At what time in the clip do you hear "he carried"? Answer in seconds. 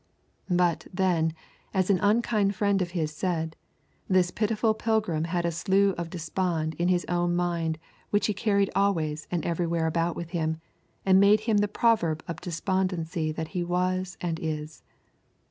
8.25-8.71